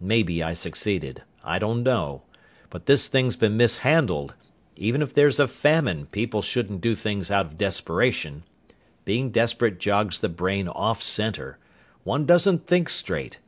Maybe 0.00 0.42
I 0.42 0.54
succeeded. 0.54 1.24
I 1.44 1.58
don't 1.58 1.82
know. 1.82 2.22
But 2.70 2.86
this 2.86 3.06
thing's 3.06 3.36
been 3.36 3.58
mishandled! 3.58 4.32
Even 4.76 5.02
if 5.02 5.12
there's 5.12 5.38
a 5.38 5.46
famine 5.46 6.06
people 6.06 6.40
shouldn't 6.40 6.80
do 6.80 6.94
things 6.94 7.30
out 7.30 7.44
of 7.44 7.58
desperation! 7.58 8.44
Being 9.04 9.30
desperate 9.30 9.78
jogs 9.78 10.20
the 10.20 10.30
brain 10.30 10.68
off 10.68 11.02
center. 11.02 11.58
One 12.02 12.24
doesn't 12.24 12.66
think 12.66 12.88
straight!" 12.88 13.40